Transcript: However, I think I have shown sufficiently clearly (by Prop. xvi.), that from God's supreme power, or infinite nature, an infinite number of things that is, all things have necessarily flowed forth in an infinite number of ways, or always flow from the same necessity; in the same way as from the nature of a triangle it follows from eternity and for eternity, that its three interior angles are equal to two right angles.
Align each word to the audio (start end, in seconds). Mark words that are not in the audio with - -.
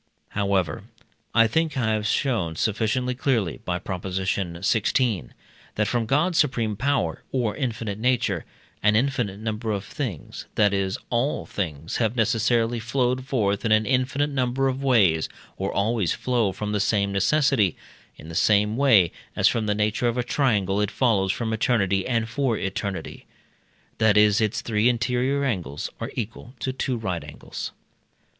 However, 0.29 0.85
I 1.35 1.45
think 1.45 1.77
I 1.77 1.91
have 1.91 2.07
shown 2.07 2.55
sufficiently 2.55 3.13
clearly 3.13 3.59
(by 3.65 3.77
Prop. 3.77 4.01
xvi.), 4.01 5.29
that 5.75 5.87
from 5.87 6.07
God's 6.07 6.39
supreme 6.39 6.75
power, 6.75 7.21
or 7.31 7.55
infinite 7.55 7.99
nature, 7.99 8.43
an 8.81 8.95
infinite 8.95 9.37
number 9.39 9.69
of 9.71 9.85
things 9.85 10.47
that 10.55 10.73
is, 10.73 10.97
all 11.11 11.45
things 11.45 11.97
have 11.97 12.15
necessarily 12.15 12.79
flowed 12.79 13.27
forth 13.27 13.63
in 13.63 13.71
an 13.71 13.85
infinite 13.85 14.31
number 14.31 14.67
of 14.67 14.81
ways, 14.83 15.29
or 15.55 15.71
always 15.71 16.13
flow 16.13 16.51
from 16.51 16.71
the 16.71 16.79
same 16.79 17.11
necessity; 17.11 17.77
in 18.17 18.27
the 18.27 18.33
same 18.33 18.77
way 18.77 19.11
as 19.35 19.47
from 19.47 19.67
the 19.67 19.75
nature 19.75 20.07
of 20.07 20.17
a 20.17 20.23
triangle 20.23 20.81
it 20.81 20.89
follows 20.89 21.31
from 21.31 21.53
eternity 21.53 22.07
and 22.07 22.27
for 22.27 22.57
eternity, 22.57 23.27
that 23.99 24.17
its 24.17 24.61
three 24.61 24.89
interior 24.89 25.43
angles 25.45 25.91
are 25.99 26.11
equal 26.15 26.55
to 26.59 26.73
two 26.73 26.97
right 26.97 27.23
angles. 27.23 27.71